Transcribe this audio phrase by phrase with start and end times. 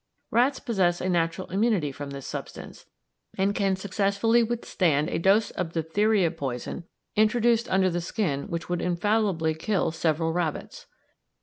[0.31, 2.87] Rats possess a natural immunity from this substance,
[3.37, 6.85] and can successfully withstand a dose of diphtheria poison
[7.15, 10.87] introduced under the skin which would infallibly kill several rabbits.